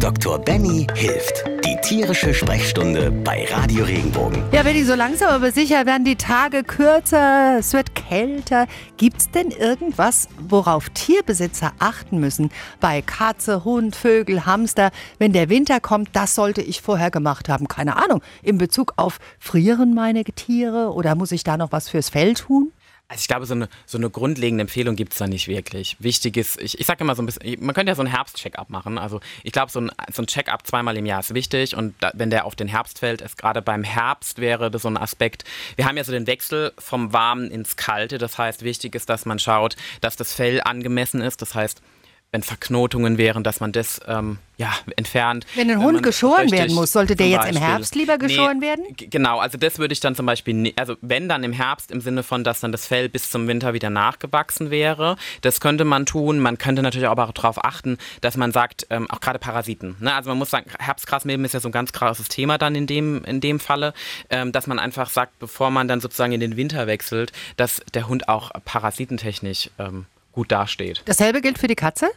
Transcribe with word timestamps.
Dr. 0.00 0.38
Benny 0.38 0.86
hilft. 0.94 1.44
Die 1.64 1.76
tierische 1.82 2.32
Sprechstunde 2.32 3.10
bei 3.10 3.46
Radio 3.50 3.84
Regenbogen. 3.84 4.44
Ja, 4.52 4.62
Benny, 4.62 4.84
so 4.84 4.94
langsam 4.94 5.28
aber 5.28 5.50
sicher 5.50 5.86
werden 5.86 6.04
die 6.04 6.14
Tage 6.14 6.62
kürzer, 6.62 7.56
es 7.58 7.72
wird 7.72 7.96
kälter. 7.96 8.68
Gibt's 8.96 9.28
denn 9.30 9.50
irgendwas, 9.50 10.28
worauf 10.38 10.88
Tierbesitzer 10.90 11.72
achten 11.80 12.20
müssen? 12.20 12.50
Bei 12.78 13.02
Katze, 13.02 13.64
Hund, 13.64 13.96
Vögel, 13.96 14.46
Hamster, 14.46 14.92
wenn 15.18 15.32
der 15.32 15.48
Winter 15.48 15.80
kommt, 15.80 16.10
das 16.12 16.36
sollte 16.36 16.62
ich 16.62 16.80
vorher 16.80 17.10
gemacht 17.10 17.48
haben. 17.48 17.66
Keine 17.66 17.96
Ahnung. 17.96 18.22
In 18.42 18.56
Bezug 18.56 18.92
auf 18.96 19.18
frieren 19.40 19.94
meine 19.94 20.22
Tiere 20.22 20.92
oder 20.92 21.16
muss 21.16 21.32
ich 21.32 21.42
da 21.42 21.56
noch 21.56 21.72
was 21.72 21.88
fürs 21.88 22.08
Fell 22.08 22.34
tun? 22.34 22.67
Also 23.10 23.22
ich 23.22 23.28
glaube, 23.28 23.46
so 23.46 23.54
eine, 23.54 23.70
so 23.86 23.96
eine 23.96 24.10
grundlegende 24.10 24.60
Empfehlung 24.60 24.94
gibt 24.94 25.14
es 25.14 25.18
da 25.18 25.26
nicht 25.26 25.48
wirklich. 25.48 25.96
Wichtig 25.98 26.36
ist, 26.36 26.60
ich, 26.60 26.78
ich 26.78 26.84
sage 26.84 27.02
immer 27.02 27.14
so 27.14 27.22
ein 27.22 27.26
bisschen, 27.26 27.64
man 27.64 27.74
könnte 27.74 27.90
ja 27.90 27.94
so 27.94 28.02
einen 28.02 28.10
Herbst-Check-up 28.10 28.68
machen. 28.68 28.98
Also 28.98 29.20
ich 29.42 29.52
glaube, 29.52 29.72
so 29.72 29.80
ein, 29.80 29.90
so 30.12 30.20
ein 30.20 30.26
Check-up 30.26 30.66
zweimal 30.66 30.94
im 30.98 31.06
Jahr 31.06 31.20
ist 31.20 31.32
wichtig 31.32 31.74
und 31.74 31.94
da, 32.00 32.10
wenn 32.12 32.28
der 32.28 32.44
auf 32.44 32.54
den 32.54 32.68
Herbst 32.68 32.98
fällt, 32.98 33.22
ist 33.22 33.38
gerade 33.38 33.62
beim 33.62 33.82
Herbst 33.82 34.40
wäre 34.40 34.70
das 34.70 34.82
so 34.82 34.88
ein 34.88 34.98
Aspekt. 34.98 35.44
Wir 35.76 35.86
haben 35.86 35.96
ja 35.96 36.04
so 36.04 36.12
den 36.12 36.26
Wechsel 36.26 36.74
vom 36.78 37.14
Warmen 37.14 37.50
ins 37.50 37.76
Kalte. 37.76 38.18
Das 38.18 38.36
heißt, 38.36 38.62
wichtig 38.62 38.94
ist, 38.94 39.08
dass 39.08 39.24
man 39.24 39.38
schaut, 39.38 39.76
dass 40.02 40.16
das 40.16 40.34
Fell 40.34 40.60
angemessen 40.60 41.22
ist. 41.22 41.40
Das 41.40 41.54
heißt, 41.54 41.80
wenn 42.30 42.42
Verknotungen 42.42 43.16
wären, 43.16 43.42
dass 43.42 43.60
man 43.60 43.72
das 43.72 44.00
ähm, 44.06 44.38
ja, 44.58 44.74
entfernt. 44.96 45.46
Wenn 45.54 45.70
ein 45.70 45.82
Hund 45.82 46.02
geschoren 46.02 46.50
werden 46.50 46.74
muss, 46.74 46.92
sollte 46.92 47.16
der 47.16 47.28
jetzt 47.28 47.42
Beispiel, 47.42 47.56
im 47.56 47.62
Herbst 47.62 47.94
lieber 47.94 48.18
geschoren 48.18 48.58
nee, 48.58 48.66
werden? 48.66 48.84
Genau, 48.96 49.38
also 49.38 49.56
das 49.56 49.78
würde 49.78 49.92
ich 49.94 50.00
dann 50.00 50.14
zum 50.14 50.26
Beispiel, 50.26 50.74
also 50.76 50.96
wenn 51.00 51.28
dann 51.28 51.42
im 51.42 51.52
Herbst 51.52 51.90
im 51.90 52.02
Sinne 52.02 52.22
von, 52.22 52.44
dass 52.44 52.60
dann 52.60 52.70
das 52.70 52.86
Fell 52.86 53.08
bis 53.08 53.30
zum 53.30 53.46
Winter 53.46 53.72
wieder 53.72 53.88
nachgewachsen 53.88 54.70
wäre, 54.70 55.16
das 55.40 55.60
könnte 55.60 55.84
man 55.84 56.04
tun. 56.04 56.38
Man 56.38 56.58
könnte 56.58 56.82
natürlich 56.82 57.08
auch 57.08 57.32
darauf 57.32 57.64
achten, 57.64 57.96
dass 58.20 58.36
man 58.36 58.52
sagt, 58.52 58.86
ähm, 58.90 59.08
auch 59.10 59.20
gerade 59.20 59.38
Parasiten. 59.38 59.96
Ne? 60.00 60.12
Also 60.12 60.28
man 60.28 60.38
muss 60.38 60.50
sagen, 60.50 60.70
Herbstgrasmilben 60.78 61.46
ist 61.46 61.54
ja 61.54 61.60
so 61.60 61.68
ein 61.68 61.72
ganz 61.72 61.92
krasses 61.92 62.28
Thema 62.28 62.58
dann 62.58 62.74
in 62.74 62.86
dem, 62.86 63.24
in 63.24 63.40
dem 63.40 63.58
Falle, 63.58 63.94
ähm, 64.28 64.52
dass 64.52 64.66
man 64.66 64.78
einfach 64.78 65.08
sagt, 65.08 65.38
bevor 65.38 65.70
man 65.70 65.88
dann 65.88 66.00
sozusagen 66.00 66.32
in 66.32 66.40
den 66.40 66.56
Winter 66.56 66.86
wechselt, 66.86 67.32
dass 67.56 67.80
der 67.94 68.08
Hund 68.08 68.28
auch 68.28 68.50
parasitentechnisch 68.64 69.70
ähm, 69.78 70.04
gut 70.38 70.52
dasteht. 70.52 71.02
Dasselbe 71.06 71.40
gilt 71.40 71.58
für 71.58 71.66
die 71.66 71.74
Katze? 71.74 72.10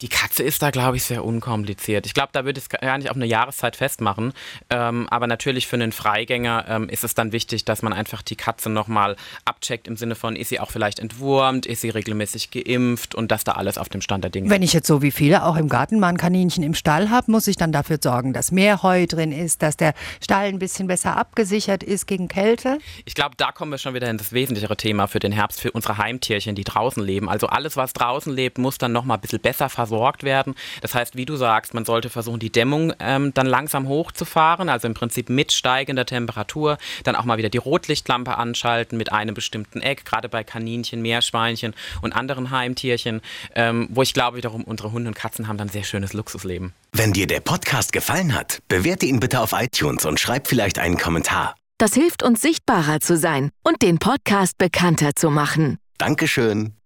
Die 0.00 0.08
Katze 0.08 0.44
ist 0.44 0.62
da, 0.62 0.70
glaube 0.70 0.96
ich, 0.96 1.02
sehr 1.02 1.24
unkompliziert. 1.24 2.06
Ich 2.06 2.14
glaube, 2.14 2.28
da 2.30 2.44
würde 2.44 2.58
ich 2.60 2.66
es 2.66 2.68
gar 2.68 2.98
nicht 2.98 3.10
auf 3.10 3.16
eine 3.16 3.26
Jahreszeit 3.26 3.74
festmachen. 3.74 4.32
Ähm, 4.70 5.08
aber 5.10 5.26
natürlich 5.26 5.66
für 5.66 5.74
einen 5.74 5.90
Freigänger 5.90 6.66
ähm, 6.68 6.88
ist 6.88 7.02
es 7.02 7.14
dann 7.14 7.32
wichtig, 7.32 7.64
dass 7.64 7.82
man 7.82 7.92
einfach 7.92 8.22
die 8.22 8.36
Katze 8.36 8.70
nochmal 8.70 9.16
abcheckt 9.44 9.88
im 9.88 9.96
Sinne 9.96 10.14
von, 10.14 10.36
ist 10.36 10.50
sie 10.50 10.60
auch 10.60 10.70
vielleicht 10.70 11.00
entwurmt, 11.00 11.66
ist 11.66 11.80
sie 11.80 11.90
regelmäßig 11.90 12.52
geimpft 12.52 13.16
und 13.16 13.32
dass 13.32 13.42
da 13.42 13.52
alles 13.52 13.76
auf 13.76 13.88
dem 13.88 14.00
Stand 14.00 14.22
der 14.22 14.30
Dinge 14.30 14.46
ist. 14.46 14.52
Wenn 14.52 14.62
ich 14.62 14.72
jetzt 14.72 14.86
so 14.86 15.02
wie 15.02 15.10
viele 15.10 15.44
auch 15.44 15.56
im 15.56 15.68
Garten 15.68 15.98
mal 15.98 16.10
ein 16.10 16.16
Kaninchen 16.16 16.62
im 16.62 16.74
Stall 16.74 17.10
habe, 17.10 17.32
muss 17.32 17.48
ich 17.48 17.56
dann 17.56 17.72
dafür 17.72 17.98
sorgen, 18.00 18.32
dass 18.32 18.52
mehr 18.52 18.84
Heu 18.84 19.04
drin 19.08 19.32
ist, 19.32 19.62
dass 19.62 19.76
der 19.76 19.94
Stall 20.22 20.46
ein 20.46 20.60
bisschen 20.60 20.86
besser 20.86 21.16
abgesichert 21.16 21.82
ist 21.82 22.06
gegen 22.06 22.28
Kälte? 22.28 22.78
Ich 23.04 23.16
glaube, 23.16 23.34
da 23.36 23.50
kommen 23.50 23.72
wir 23.72 23.78
schon 23.78 23.94
wieder 23.94 24.08
in 24.08 24.18
das 24.18 24.32
wesentlichere 24.32 24.76
Thema 24.76 25.08
für 25.08 25.18
den 25.18 25.32
Herbst, 25.32 25.60
für 25.60 25.72
unsere 25.72 25.98
Heimtierchen, 25.98 26.54
die 26.54 26.62
draußen 26.62 27.02
leben. 27.02 27.28
Also 27.28 27.48
alles, 27.48 27.76
was 27.76 27.94
draußen 27.94 28.32
lebt, 28.32 28.58
muss 28.58 28.78
dann 28.78 28.92
nochmal 28.92 29.16
ein 29.16 29.20
bisschen 29.22 29.40
besser 29.40 29.68
versorgt 29.68 29.87
versorgt 29.88 30.22
werden. 30.22 30.54
Das 30.82 30.94
heißt, 30.94 31.16
wie 31.16 31.24
du 31.24 31.36
sagst, 31.36 31.74
man 31.74 31.84
sollte 31.84 32.10
versuchen, 32.10 32.38
die 32.38 32.52
Dämmung 32.52 32.92
ähm, 33.00 33.32
dann 33.34 33.46
langsam 33.46 33.88
hochzufahren, 33.88 34.68
also 34.68 34.86
im 34.86 34.94
Prinzip 34.94 35.30
mit 35.30 35.52
steigender 35.52 36.04
Temperatur, 36.04 36.78
dann 37.04 37.16
auch 37.16 37.24
mal 37.24 37.38
wieder 37.38 37.48
die 37.48 37.58
Rotlichtlampe 37.58 38.36
anschalten 38.36 38.98
mit 38.98 39.12
einem 39.12 39.34
bestimmten 39.34 39.80
Eck, 39.80 40.04
gerade 40.04 40.28
bei 40.28 40.44
Kaninchen, 40.44 41.00
Meerschweinchen 41.00 41.74
und 42.02 42.12
anderen 42.14 42.50
Heimtierchen, 42.50 43.20
ähm, 43.54 43.88
wo 43.90 44.02
ich 44.02 44.12
glaube 44.12 44.36
wiederum, 44.36 44.64
unsere 44.64 44.92
Hunde 44.92 45.08
und 45.08 45.14
Katzen 45.14 45.48
haben 45.48 45.56
dann 45.56 45.68
sehr 45.68 45.84
schönes 45.84 46.12
Luxusleben. 46.12 46.74
Wenn 46.92 47.12
dir 47.12 47.26
der 47.26 47.40
Podcast 47.40 47.92
gefallen 47.92 48.34
hat, 48.34 48.60
bewerte 48.68 49.06
ihn 49.06 49.20
bitte 49.20 49.40
auf 49.40 49.52
iTunes 49.52 50.04
und 50.04 50.20
schreib 50.20 50.48
vielleicht 50.48 50.78
einen 50.78 50.98
Kommentar. 50.98 51.54
Das 51.78 51.94
hilft 51.94 52.22
uns 52.22 52.42
sichtbarer 52.42 53.00
zu 53.00 53.16
sein 53.16 53.50
und 53.62 53.82
den 53.82 53.98
Podcast 53.98 54.58
bekannter 54.58 55.14
zu 55.14 55.30
machen. 55.30 55.78
Dankeschön. 55.96 56.77